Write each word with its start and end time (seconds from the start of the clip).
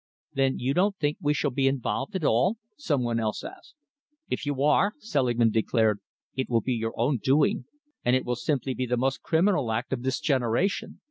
"Then 0.33 0.57
you 0.57 0.73
don't 0.73 0.97
think 0.97 1.19
we 1.21 1.35
shall 1.35 1.51
be 1.51 1.67
involved 1.67 2.15
at 2.15 2.23
all?" 2.23 2.57
some 2.75 3.03
one 3.03 3.19
else 3.19 3.43
asked. 3.43 3.75
"If 4.31 4.47
you 4.47 4.63
are," 4.63 4.93
Selingman 4.97 5.51
declared, 5.51 5.99
"it 6.35 6.49
will 6.49 6.61
be 6.61 6.73
your 6.73 6.99
own 6.99 7.17
doing, 7.23 7.65
and 8.03 8.15
it 8.15 8.25
will 8.25 8.35
simply 8.35 8.73
be 8.73 8.87
the 8.87 8.97
most 8.97 9.21
criminal 9.21 9.71
act 9.71 9.93
of 9.93 10.01
this 10.01 10.19
generation. 10.19 10.99